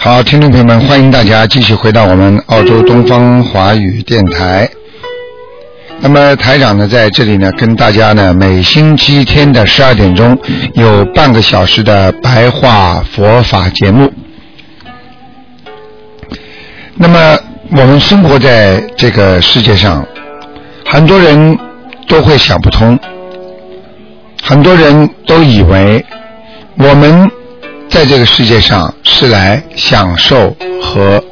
[0.00, 4.68] 好，听众朋友们，欢迎大家继续回到我们澳洲东方华语电台。
[6.00, 10.38] 那么台长呢，在这里呢，跟大家呢，每星期天的十二点钟
[10.74, 14.10] 有半个小时的白话佛法节目。
[16.94, 17.38] 那么
[17.72, 20.06] 我们生活在这个世界上，
[20.86, 21.58] 很多人
[22.06, 22.98] 都会想不通，
[24.48, 26.02] 很多人都以为
[26.78, 27.30] 我们
[27.90, 31.22] 在这个世界上是来享受和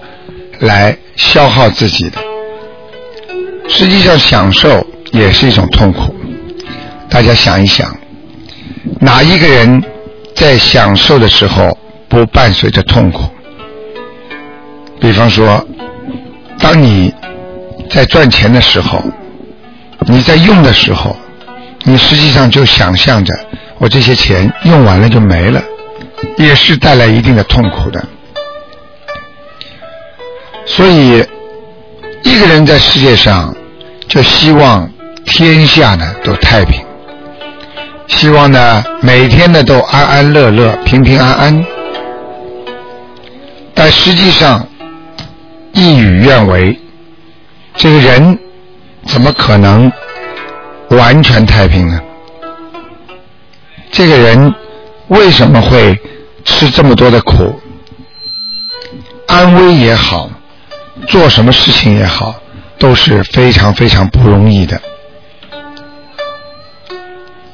[0.60, 2.18] 来消耗自己的。
[3.68, 6.14] 实际上，享受也是一种痛苦。
[7.08, 7.90] 大家想一想，
[9.00, 9.82] 哪一个人
[10.34, 11.74] 在享受的时候
[12.10, 13.30] 不伴随着痛苦？
[15.00, 15.66] 比方说，
[16.58, 17.14] 当你
[17.88, 19.02] 在赚钱的时候，
[20.06, 21.16] 你在用的时候，
[21.88, 23.32] 你实际上就想象着
[23.78, 25.62] 我这些钱用完了就没了，
[26.36, 28.04] 也是带来一定的痛苦的。
[30.66, 31.24] 所以，
[32.24, 33.54] 一个人在世界上
[34.08, 34.90] 就希望
[35.24, 36.84] 天下呢都太平，
[38.08, 41.64] 希望呢每天呢都安安乐乐、平平安安，
[43.74, 44.66] 但实际上。
[45.78, 46.80] 事与愿违，
[47.74, 48.38] 这个人
[49.04, 49.92] 怎么可能
[50.90, 52.00] 完全太平呢？
[53.90, 54.54] 这个人
[55.08, 55.98] 为什么会
[56.44, 57.60] 吃这么多的苦？
[59.26, 60.30] 安危也好，
[61.08, 62.34] 做什么事情也好，
[62.78, 64.80] 都是非常非常不容易的。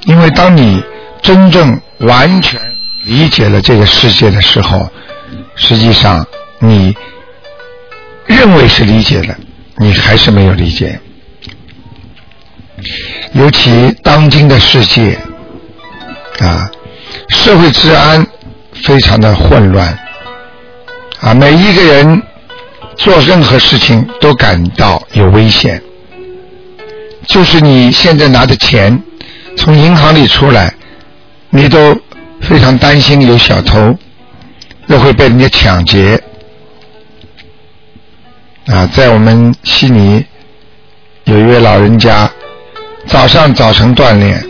[0.05, 0.83] 因为当你
[1.23, 2.61] 真正完全
[3.05, 4.91] 理解了这个世界的时候，
[5.55, 6.27] 实际上
[6.59, 6.97] 你。
[8.25, 9.37] 认为是理解的，
[9.77, 10.99] 你还是没有理解。
[13.35, 15.19] 尤其当今的世界
[16.41, 16.71] 啊，
[17.29, 18.27] 社会治安
[18.85, 19.99] 非常的混乱
[21.21, 22.23] 啊，每一个人
[22.97, 25.83] 做任何事情都感到有危险。
[27.27, 29.03] 就是你现在拿的钱
[29.57, 30.75] 从银行里出来，
[31.51, 31.97] 你都
[32.43, 33.97] 非常担心有小偷，
[34.89, 36.23] 又会被人家抢劫。
[38.67, 40.25] 啊，在我们悉尼
[41.25, 42.31] 有一位老人家，
[43.07, 44.45] 早上早晨锻炼。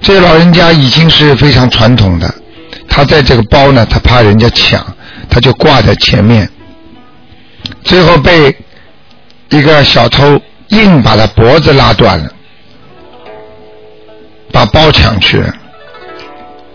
[0.00, 2.32] 这老人家已经是非常传统的，
[2.88, 4.84] 他在这个包呢，他怕人家抢，
[5.30, 6.48] 他就挂在前面。
[7.84, 8.56] 最后被
[9.50, 12.32] 一个小偷硬把他脖子拉断了，
[14.50, 15.54] 把包抢去了。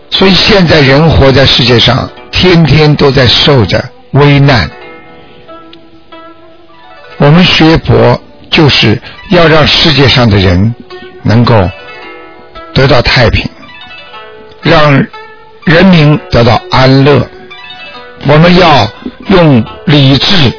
[0.09, 4.69] 所以现在人活在世界上，天天都在受着危难。
[7.18, 9.00] 我们学佛就是
[9.31, 10.74] 要让世界上的人
[11.24, 11.69] 能够
[12.74, 13.50] 得到太平，
[14.62, 14.94] 让
[15.66, 17.28] 人民得到安乐。
[18.25, 18.88] 我们要
[19.28, 20.52] 用理智，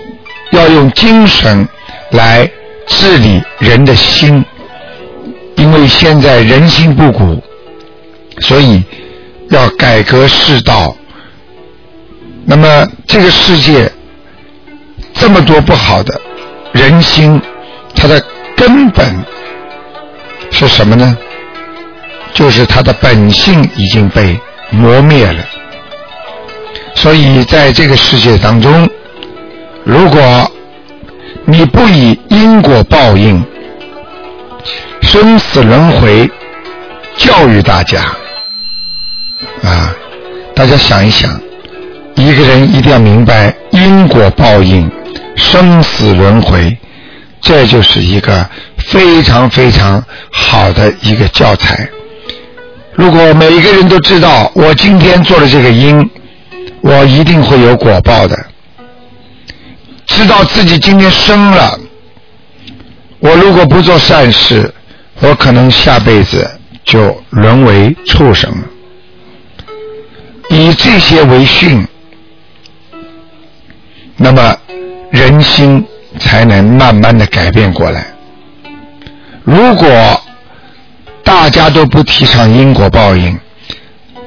[0.52, 1.66] 要用精神
[2.10, 2.48] 来
[2.86, 4.44] 治理人的心，
[5.56, 7.42] 因为现在人心不古，
[8.40, 8.82] 所以
[9.50, 10.94] 要改革世道。
[12.44, 13.90] 那么这个世界
[15.12, 16.20] 这么多不好的。
[16.72, 17.40] 人心，
[17.98, 18.22] 它的
[18.56, 19.24] 根本
[20.50, 21.16] 是什么呢？
[22.32, 24.38] 就是它的本性已经被
[24.70, 25.44] 磨灭了。
[26.94, 28.88] 所以在这个世界当中，
[29.84, 30.50] 如果
[31.44, 33.44] 你不以因果报应、
[35.02, 36.30] 生死轮回
[37.16, 38.00] 教育大家，
[39.62, 39.94] 啊，
[40.54, 41.40] 大家想一想，
[42.14, 44.90] 一个人一定要明白因果报应。
[45.36, 46.76] 生死轮回，
[47.48, 48.46] 这就是一个
[48.76, 51.88] 非常非常好的一个教材。
[52.92, 56.10] 如果每一个人都知道，我今天做了这个因，
[56.82, 58.36] 我一定会有果报的。
[60.04, 61.80] 知道自己今天生了，
[63.20, 64.70] 我如果不做善事，
[65.20, 66.46] 我可能下辈子
[66.84, 68.52] 就沦为畜生。
[70.50, 71.88] 以这些为训，
[74.18, 74.54] 那么。
[75.10, 75.82] 人心
[76.18, 78.06] 才能慢慢的改变过来。
[79.44, 80.20] 如果
[81.24, 83.38] 大家都不提倡因果报应，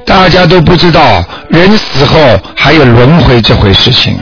[0.04, 2.18] 大家都不知道人死后
[2.56, 4.18] 还有轮回这回事情。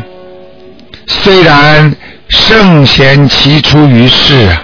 [1.06, 1.94] 虽然
[2.28, 4.56] 圣贤其出于世，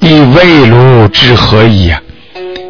[0.00, 1.92] 亦未如之何矣！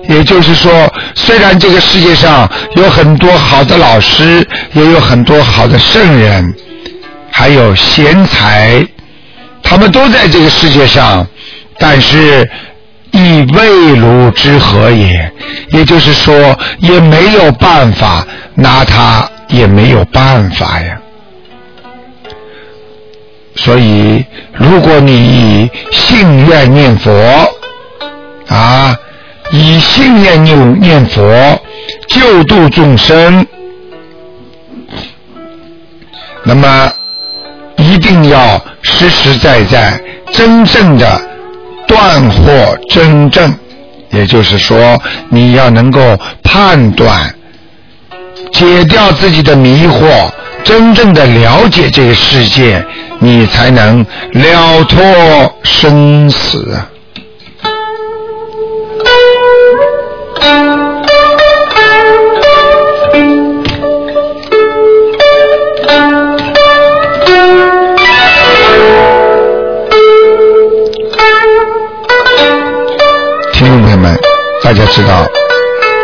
[0.08, 6.52] 也就是说，虽然这个世界上有很多好的老师，也有很多好的圣人，
[7.30, 8.84] 还有贤才，
[9.62, 11.26] 他们都在这个世界上，
[11.78, 12.50] 但是
[13.10, 15.32] 亦未如之何也？
[15.70, 20.98] 也就是说，也没有办法拿他，也没有办法呀。
[23.54, 27.10] 所以，如果你以信愿念佛
[28.48, 28.96] 啊。
[29.54, 31.60] 以信念念念佛，
[32.08, 33.46] 救度众生，
[36.42, 36.90] 那么
[38.12, 39.98] 定要实实在在、
[40.32, 41.18] 真正的
[41.86, 43.54] 断惑真正，
[44.10, 45.00] 也就是说，
[45.30, 47.34] 你要能够判断、
[48.52, 50.30] 解掉自己的迷惑，
[50.62, 52.84] 真正的了解这个世界，
[53.18, 55.02] 你才能了脱
[55.62, 56.78] 生死。
[74.92, 75.26] 知道，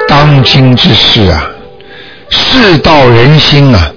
[0.08, 1.46] 当今之事啊，
[2.30, 3.90] 世道人心啊，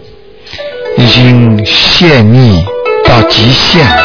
[0.97, 2.61] 已经陷溺
[3.05, 4.03] 到极限了。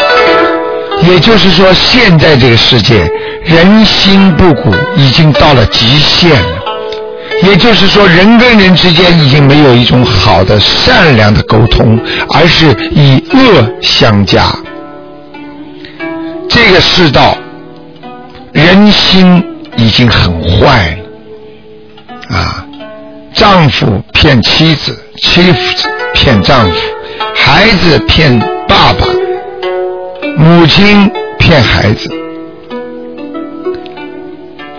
[1.03, 3.11] 也就是说，现在这个世界。
[3.45, 6.63] 人心不古，已经到了极限了。
[7.43, 11.97] 也就是说，人跟人之间已经没有一种好的、善良的沟通，
[12.29, 14.47] 而是以恶相加。
[16.49, 17.37] 这个世道，
[18.53, 19.45] 人心
[19.77, 22.37] 已经很坏了。
[22.37, 22.67] 啊，
[23.33, 26.77] 丈夫骗妻子，妻子骗丈夫，
[27.35, 29.07] 孩子骗爸爸，
[30.37, 32.11] 母亲骗孩子。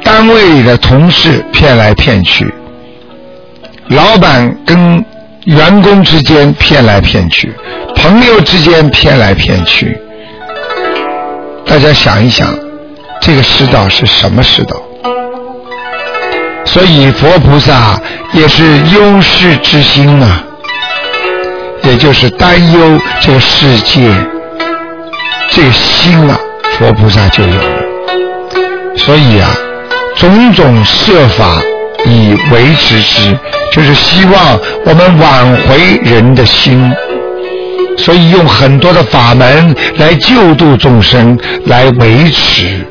[0.03, 2.51] 单位里的同事骗来骗去，
[3.89, 5.03] 老板跟
[5.45, 7.53] 员工之间骗来骗去，
[7.95, 9.97] 朋友之间骗来骗去。
[11.65, 12.57] 大家想一想，
[13.21, 14.76] 这个世道是什么世道？
[16.68, 18.00] 所以佛菩萨
[18.34, 20.44] 也是忧世之心啊，
[21.84, 24.12] 也就是担忧这个世界，
[25.50, 26.40] 这心啊，
[26.78, 27.62] 佛菩萨就有。
[28.96, 29.50] 所以啊。
[30.19, 31.62] 种种设法
[32.04, 33.38] 以维持之，
[33.72, 36.92] 就是希望我们挽回人的心，
[38.00, 42.84] 所以用很多的法门来救度众生，来维持。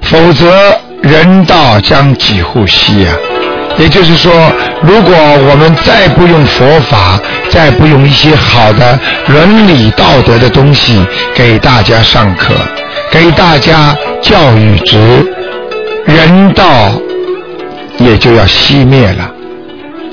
[0.00, 3.14] 否则人道将几乎息啊！
[3.78, 4.32] 也就是说，
[4.82, 5.12] 如果
[5.50, 7.18] 我们再不用佛法，
[7.48, 11.04] 再不用一些好的伦理道德的东西
[11.34, 12.54] 给大家上课。
[13.10, 14.96] 给大家教育值
[16.06, 16.92] 人道，
[17.98, 19.30] 也就要熄灭了。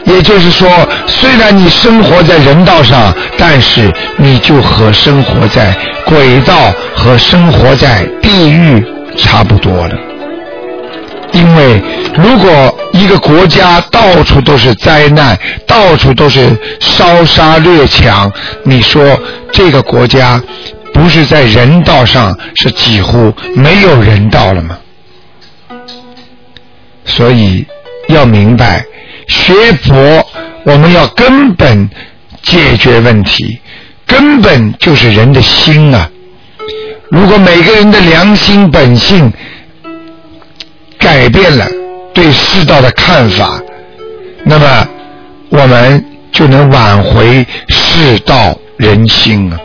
[0.06, 0.68] 也就是说，
[1.06, 8.84] 虽然你生活在人道上，但是你就和生活在鬼道和生活在地狱
[9.15, 9.96] 差不多了。
[11.31, 11.81] 因为
[12.15, 18.31] 如果一个国家到处都是灾难，到处都是烧杀掠抢，
[18.63, 19.19] 你说
[19.51, 20.41] 这个国家？
[20.91, 24.77] 不是在人道上是几乎没有人道了吗？
[27.05, 27.65] 所以
[28.09, 28.83] 要明白，
[29.27, 30.27] 学佛
[30.63, 31.89] 我们要根本
[32.41, 33.62] 解决问题，
[34.05, 36.09] 根本就是人的心啊！
[37.09, 39.31] 如果每个人的良心本性
[41.00, 41.65] 改变了
[42.13, 43.60] 对世道的看法，
[44.44, 44.88] 那么
[45.50, 49.58] 我们就能挽回世道人心啊！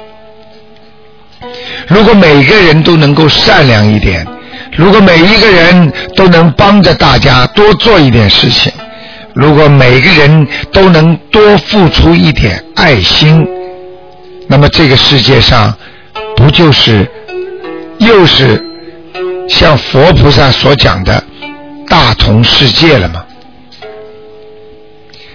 [1.88, 4.26] 如果每个人都能够善良一点，
[4.76, 8.72] 如果每一个人都能帮着大家多做一点事情，
[9.34, 13.46] 如果每个人都能多付出一点爱心，
[14.48, 15.74] 那么这个世界上
[16.36, 17.06] 不就是
[17.98, 18.60] 又是
[19.48, 21.22] 像佛菩萨所讲的
[21.88, 23.24] 大同世界了吗？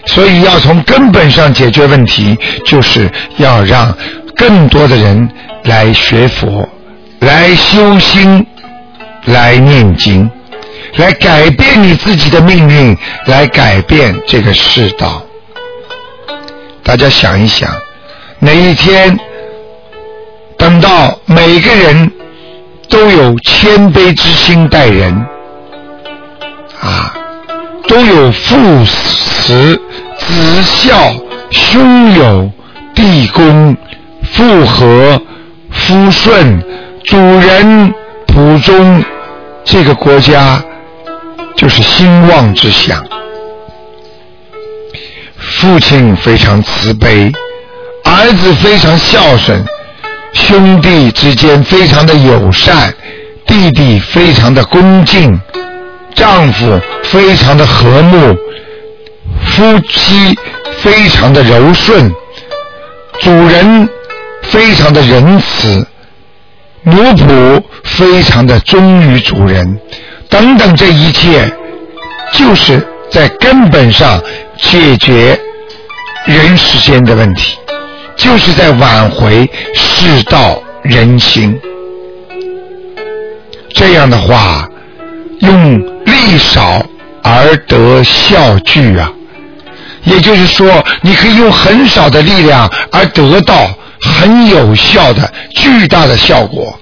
[0.05, 3.95] 所以要从根本上解决问题，就是要让
[4.35, 5.29] 更多的人。
[5.65, 6.67] 来学佛，
[7.19, 8.47] 来修心，
[9.25, 10.27] 来念经，
[10.95, 15.21] 来改变你自己的命运，来改变这个世道。
[16.81, 17.69] 大家想一想，
[18.39, 19.19] 哪一天
[20.57, 22.09] 等到每个人
[22.89, 25.13] 都有谦卑之心待人，
[26.81, 27.13] 啊，
[27.87, 29.79] 都有父慈、
[30.17, 30.95] 子孝、
[31.51, 32.51] 兄友、
[32.95, 33.77] 弟恭、
[34.33, 35.21] 父和、
[35.71, 36.61] 夫顺、
[37.03, 37.93] 主人、
[38.27, 39.03] 仆忠，
[39.63, 40.61] 这个国家
[41.55, 43.05] 就是兴旺之乡。
[45.37, 47.31] 父亲非常慈悲，
[48.03, 49.63] 儿子非常孝顺，
[50.33, 52.93] 兄弟之间非常的友善，
[53.45, 55.39] 弟弟非常的恭敬，
[56.15, 58.35] 丈夫非常的和睦，
[59.45, 60.37] 夫妻
[60.79, 62.11] 非常的柔顺，
[63.21, 63.89] 主人
[64.43, 65.85] 非常的仁慈，
[66.83, 69.79] 奴仆非常的忠于主人，
[70.29, 71.51] 等等，这一切
[72.33, 74.21] 就是在根本上
[74.57, 75.39] 解决
[76.25, 77.57] 人世间的问题，
[78.15, 79.49] 就是在挽回
[79.99, 81.59] 世道人心。
[83.73, 84.65] 这样的话，
[85.39, 86.81] 用力少
[87.21, 89.11] 而得效聚啊，
[90.05, 96.79] 也就是说，你可以用很少的力量而得到很有效的巨大的效果，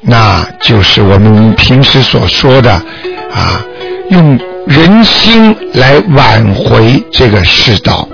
[0.00, 3.64] 那就是我们平时所说的啊，
[4.10, 8.08] 用人心来挽回这个世道。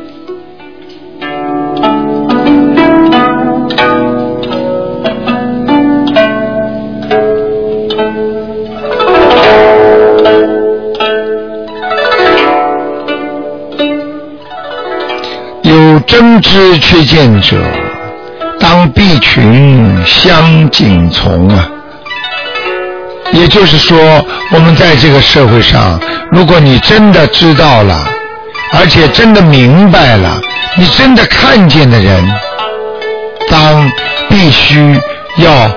[16.18, 17.56] 真知缺见者，
[18.58, 21.70] 当必群相景从啊。
[23.30, 23.96] 也就是说，
[24.50, 25.96] 我们在这个社会上，
[26.32, 28.10] 如果你真的知道了，
[28.72, 30.40] 而且真的明白了，
[30.76, 32.28] 你真的看见的人，
[33.48, 33.88] 当
[34.28, 35.00] 必须
[35.36, 35.70] 要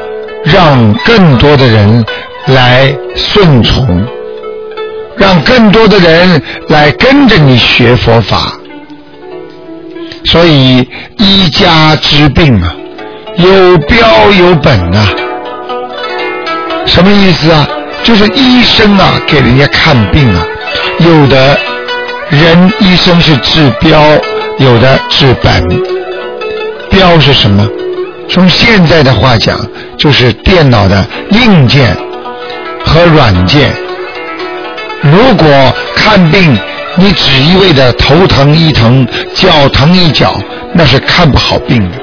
[0.44, 2.04] 让更多的人
[2.48, 4.08] 来顺从，
[5.16, 8.54] 让更多的人来跟着你学佛法。
[10.26, 10.88] 所以
[11.18, 12.74] 医家之病啊，
[13.38, 15.06] 有标有本呐。
[16.86, 17.68] 什么意思啊？
[18.04, 20.46] 就是医生啊，给人家看病啊，
[21.00, 21.58] 有的
[22.30, 24.02] 人医生是治标，
[24.58, 25.68] 有的治本。
[26.90, 27.68] 标是什么？
[28.30, 29.60] 从现在的话讲，
[29.98, 31.96] 就是电脑的硬件
[32.86, 33.72] 和软件。
[35.02, 35.48] 如果
[35.96, 36.58] 看病，
[36.98, 40.36] 你只一味的头疼一疼，脚疼一脚，
[40.74, 41.98] 那是看不好病的。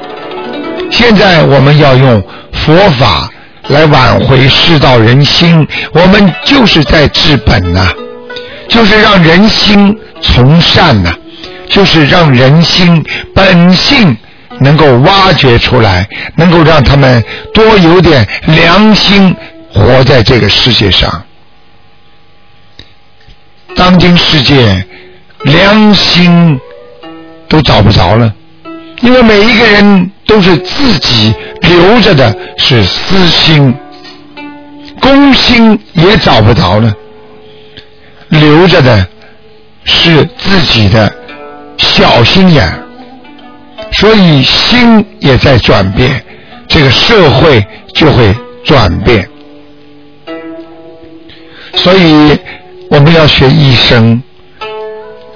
[0.89, 3.29] 现在我们要用佛法
[3.67, 7.87] 来挽回世道人心，我们就是在治本呐，
[8.67, 11.13] 就是让人心从善呐，
[11.69, 13.05] 就是让人心
[13.35, 14.17] 本性
[14.59, 19.35] 能够挖掘出来，能够让他们多有点良心，
[19.71, 21.23] 活在这个世界上。
[23.79, 24.85] 当今世界，
[25.43, 26.59] 良心
[27.47, 28.33] 都找不着了，
[28.99, 33.73] 因为每一个人都是自己留着的是私心，
[34.99, 36.93] 公心也找不着了，
[38.27, 39.07] 留着的
[39.85, 41.09] 是自己的
[41.77, 42.83] 小心眼，
[43.93, 46.21] 所以心也在转变，
[46.67, 49.25] 这个社会就会转变，
[51.75, 52.37] 所以。
[52.89, 54.21] 我们要学医生，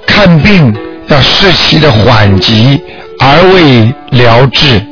[0.06, 0.74] 看病
[1.06, 2.82] 要视其的缓急
[3.20, 4.84] 而为疗治，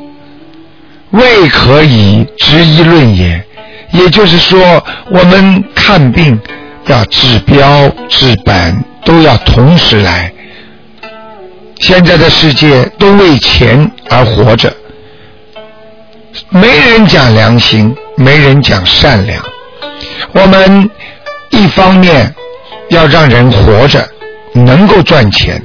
[1.11, 3.45] 未可以执一论也。
[3.91, 6.41] 也就是说，我们看病
[6.87, 10.33] 要治标治本，都要同时来。
[11.81, 14.73] 现在的世界都为钱而活着，
[16.49, 19.45] 没人讲良心，没人讲善良。
[20.33, 20.89] 我们
[21.51, 22.33] 一方面。
[22.93, 24.07] 要让人活着，
[24.53, 25.59] 能够赚钱；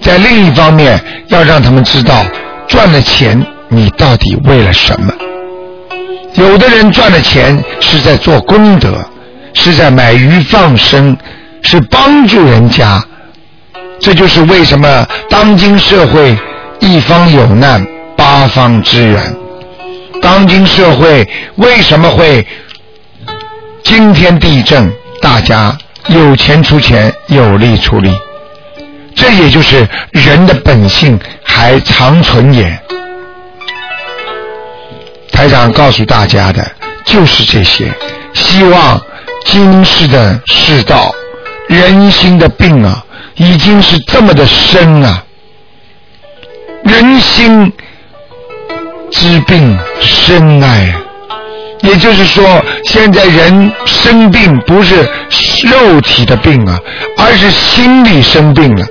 [0.00, 2.24] 在另一方面，要让他们知道
[2.66, 5.14] 赚了钱你到底为了什么。
[6.34, 9.04] 有的人赚了钱是在做功德，
[9.54, 11.16] 是在买鱼放生，
[11.62, 13.00] 是帮助人家。
[14.00, 16.36] 这就是为什么当今社会
[16.80, 19.36] 一方有难八方支援。
[20.20, 22.44] 当今社会为什么会
[23.84, 24.92] 惊天地震？
[25.22, 25.78] 大家。
[26.08, 28.14] 有钱出钱，有力出力，
[29.14, 32.78] 这也就是人的本性还长存也。
[35.32, 36.64] 台长告诉大家的
[37.04, 37.92] 就是这些，
[38.34, 39.00] 希望
[39.44, 41.12] 今世的世道、
[41.68, 45.24] 人心的病啊，已经是这么的深啊，
[46.84, 47.72] 人心
[49.10, 51.02] 之病深啊，
[51.84, 54.96] 也就是说，现在人生病不是
[55.64, 56.78] 肉体的病啊，
[57.18, 58.84] 而是心理生病了。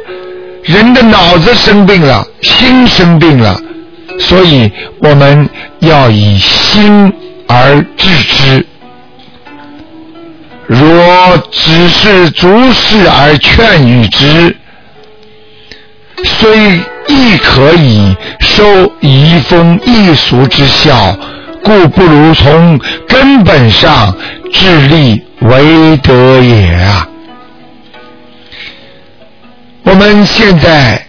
[0.63, 3.59] 人的脑子生病了，心生病了，
[4.19, 4.71] 所以
[5.01, 7.11] 我们要以心
[7.47, 8.65] 而治之。
[10.67, 14.55] 若只是逐事而劝喻之，
[16.23, 18.63] 虽亦可以收
[19.01, 21.17] 移风易俗之效，
[21.63, 24.15] 故不如从根本上
[24.51, 27.07] 致力为德也啊！
[29.83, 31.05] 我们现在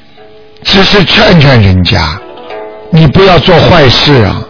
[0.63, 2.19] 只是劝劝人家，
[2.91, 4.43] 你不要做坏事啊，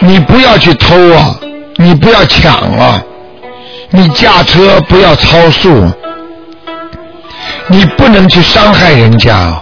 [0.00, 1.38] 你不要去偷啊，
[1.76, 3.02] 你不要抢啊。
[3.92, 5.90] 你驾车不要超速，
[7.66, 9.60] 你不能去伤害人家。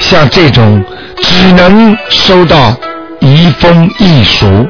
[0.00, 0.84] 像这种
[1.20, 2.74] 只能收到
[3.22, 4.66] 移风易俗，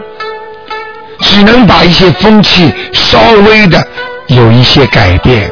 [1.21, 3.83] 只能把一些风气稍微的
[4.27, 5.51] 有一些改变，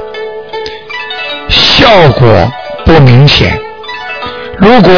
[1.49, 2.53] 效果
[2.85, 3.59] 不明显。
[4.59, 4.93] 如果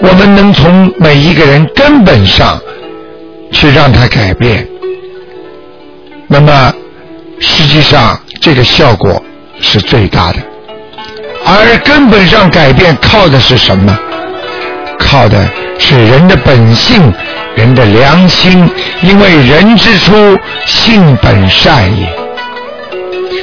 [0.00, 2.58] 我们能从每一个人根本上
[3.52, 4.66] 去让他改变，
[6.26, 6.72] 那么。
[7.44, 9.20] 实际上，这个效果
[9.60, 10.38] 是最大的，
[11.44, 13.98] 而根本上改变靠的是什么？
[15.02, 17.12] 靠的是人的本性，
[17.56, 18.68] 人的良心。
[19.02, 22.08] 因为人之初，性本善也。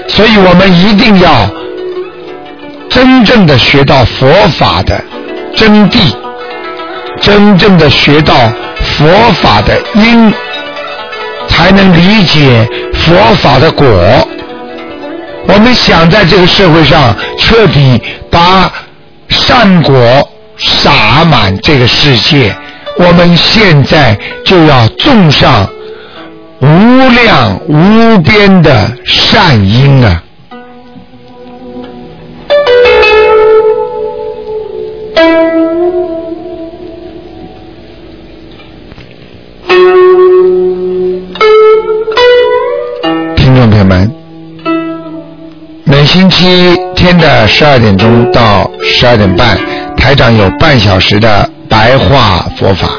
[0.08, 1.50] 所以我们一定要
[2.90, 5.04] 真正的学到佛法的
[5.56, 6.00] 真谛，
[7.22, 8.34] 真正的学到
[8.98, 9.08] 佛
[9.42, 10.34] 法的因。
[11.50, 13.86] 才能理解佛法的果。
[15.46, 18.72] 我们想在这个社会上彻底把
[19.28, 22.56] 善果洒满这个世界，
[22.98, 25.68] 我们现在就要种上
[26.60, 26.68] 无
[27.10, 30.24] 量无边的善因啊！
[46.12, 49.56] 星期天的十二点钟到十二点半，
[49.96, 52.90] 台长有半小时的白话佛法。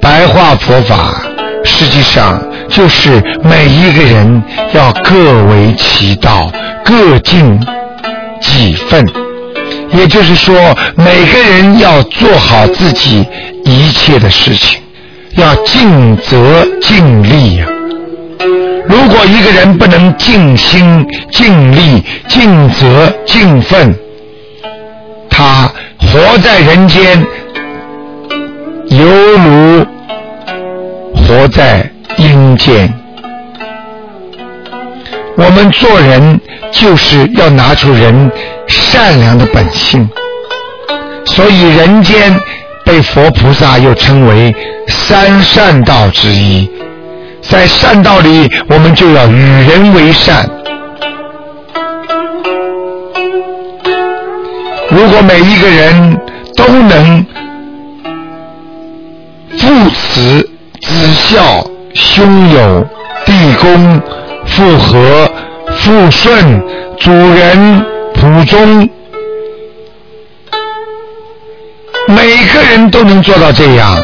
[0.00, 1.22] 白话佛法
[1.62, 6.50] 实际上就是每一个人要各为其道，
[6.82, 7.60] 各尽
[8.40, 9.06] 己分。
[9.92, 13.26] 也就是说，每个人要做好自己
[13.66, 14.80] 一切的事情，
[15.36, 17.66] 要尽责尽力呀。
[18.88, 23.94] 如果一个人不能尽心、尽力、尽责、尽份，
[25.28, 27.22] 他活在人间，
[28.88, 29.86] 犹如
[31.14, 32.92] 活在阴间。
[35.36, 36.40] 我们做人
[36.72, 38.32] 就是要拿出人
[38.66, 40.08] 善良的本性，
[41.26, 42.34] 所以人间
[42.86, 44.54] 被佛菩萨又称为
[44.88, 46.68] 三善道之一。
[47.48, 50.48] 在善道里，我们就要与人为善。
[54.90, 56.20] 如果每一个人
[56.56, 57.24] 都能
[59.58, 60.42] 父慈
[60.82, 62.86] 子孝、兄友
[63.24, 64.00] 弟恭、
[64.46, 65.30] 父和
[65.76, 66.62] 父顺、
[66.98, 67.84] 主人
[68.14, 68.88] 仆忠，
[72.08, 73.98] 每个人都能做到这样，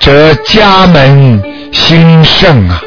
[0.00, 1.40] 则家门。
[1.72, 2.82] 兴盛啊，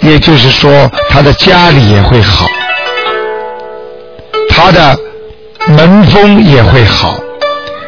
[0.00, 2.46] 也就是说，他的家里也会好，
[4.48, 4.96] 他的
[5.68, 7.18] 门风也会好，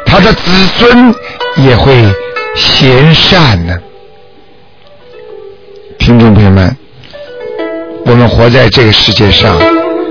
[0.04, 1.14] 他的子孙
[1.56, 2.04] 也会
[2.56, 3.74] 贤善呢。
[5.98, 6.76] 听众朋友们，
[8.04, 9.58] 我们活在这个世界上，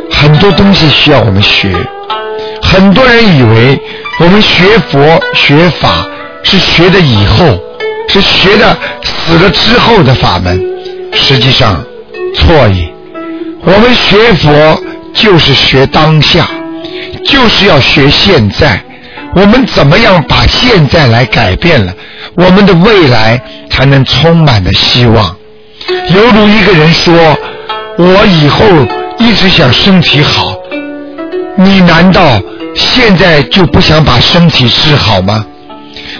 [0.09, 1.71] 很多东西需要我们学。
[2.61, 3.79] 很多人以为
[4.19, 6.07] 我们学佛学法
[6.43, 7.59] 是学的以后。
[8.13, 10.63] 是学的死了之后的法门，
[11.13, 11.83] 实际上
[12.35, 12.87] 错矣。
[13.63, 16.47] 我们学佛就是学当下，
[17.25, 18.79] 就是要学现在。
[19.35, 21.91] 我们怎么样把现在来改变了，
[22.35, 25.35] 我们的未来才能充满了希望。
[26.09, 27.35] 犹如一个人说
[27.97, 28.63] ：“我以后
[29.17, 30.55] 一直想身体好。”
[31.57, 32.39] 你难道
[32.75, 35.45] 现在就不想把身体治好吗？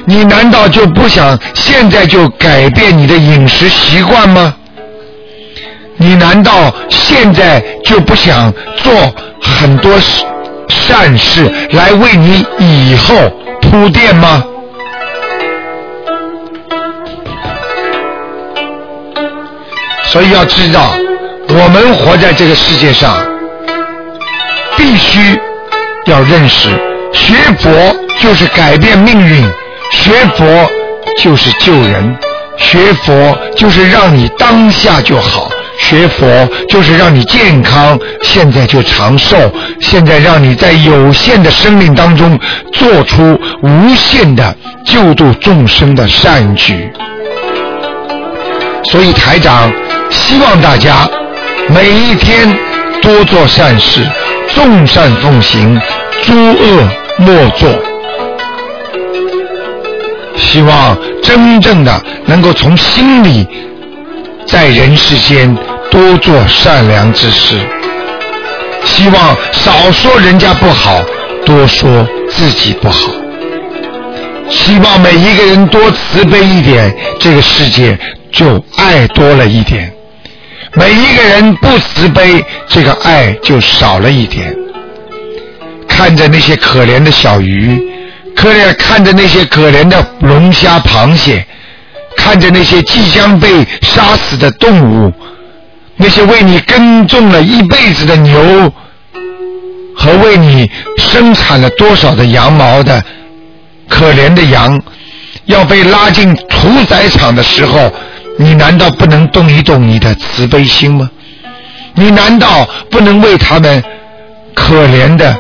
[0.06, 4.56] 你难道就不想现在就改变你的饮食习惯吗？
[5.98, 8.94] 你难道现在就不想做
[9.42, 9.94] 很多
[10.68, 13.16] 善事来为你以后
[13.62, 14.44] 铺垫吗？
[20.06, 20.94] 所以要知道，
[21.48, 23.26] 我们活在这个世界上，
[24.76, 25.40] 必须
[26.06, 26.70] 要认识，
[27.14, 27.72] 学佛
[28.20, 29.44] 就是改变命运，
[30.04, 30.70] 学佛
[31.18, 32.14] 就是救人，
[32.58, 35.50] 学佛就是让你当下就好。
[35.80, 36.26] 学佛
[36.68, 39.38] 就是让你健康，现在就长寿；
[39.80, 42.38] 现在让你在有限的生命当中
[42.74, 44.54] 做出无限的
[44.86, 46.92] 救度众生的善举。
[48.92, 49.72] 所以台长
[50.10, 51.10] 希望大家
[51.70, 52.54] 每一天
[53.02, 54.06] 多做善事，
[54.54, 55.80] 众善奉行，
[56.24, 56.90] 诸恶
[57.20, 57.93] 莫作。
[60.36, 63.48] 希望真正的能够从心里。
[64.46, 65.56] 在人世间
[65.90, 67.58] 多做善良之事，
[68.84, 71.02] 希望少说人家不好，
[71.46, 73.10] 多说自己不好。
[74.50, 77.98] 希望每一个人多慈悲一点，这个世界
[78.32, 79.90] 就爱多了一点；
[80.74, 84.54] 每一个人不慈悲，这个爱就少了一点。
[85.88, 87.82] 看着那些可怜的小鱼，
[88.44, 91.46] 可怜看着那些可怜的龙虾、螃蟹。
[92.18, 95.12] 看着那些即将被杀死的动物，
[95.96, 98.72] 那些为你耕种了一辈子的牛，
[99.96, 103.04] 和为你生产了多少的羊毛的
[103.90, 104.80] 可怜的羊，
[105.46, 107.92] 要被拉进屠宰场的时候，
[108.38, 111.10] 你难道不能动一动你的慈悲心吗？
[111.96, 113.84] 你难道不能为他们
[114.54, 115.36] 可怜的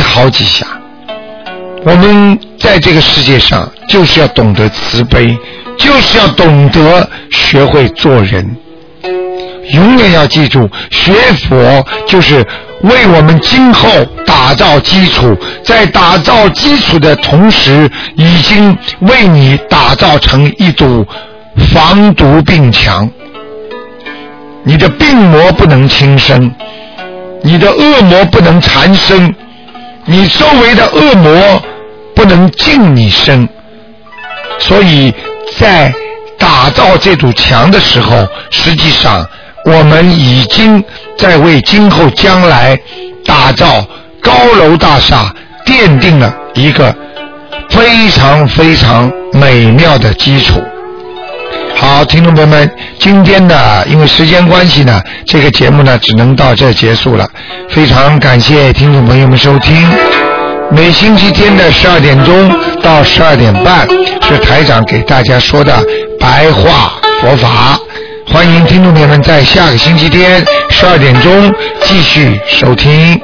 [0.00, 0.66] 好几下？
[1.84, 5.38] 我们在这个世界上，就是要懂得慈悲，
[5.78, 8.56] 就是要懂得学会做人。
[9.72, 11.12] 永远要记住，学
[11.48, 12.44] 佛就是
[12.80, 13.88] 为我们今后
[14.26, 21.06] 打造基础，在打造基础的同时，已经为你打造成一堵
[21.72, 23.08] 防毒病墙。
[24.64, 26.52] 你的病魔不能轻生，
[27.42, 29.34] 你的恶魔不能缠身。
[30.10, 31.62] 你周围的恶魔
[32.14, 33.46] 不能近你身，
[34.58, 35.12] 所以
[35.58, 35.92] 在
[36.38, 39.28] 打造这堵墙的时候，实际上
[39.66, 40.82] 我们已经
[41.18, 42.78] 在为今后将来
[43.22, 43.86] 打造
[44.22, 45.30] 高楼大厦
[45.66, 46.96] 奠定了一个
[47.68, 50.54] 非常非常美妙的基础。
[51.80, 57.24] 好，听众朋友们，今天的因为时间关系呢，这个节目呢只能到这结束了。
[57.70, 59.88] 非常感谢听众朋友们收听。
[60.72, 62.50] 每星期天的十二点钟
[62.82, 63.86] 到十二点半
[64.28, 65.80] 是台长给大家说的
[66.18, 67.78] 白话佛法。
[68.26, 73.20] 欢迎听众朋友们在下个星期天十二点钟继续收听。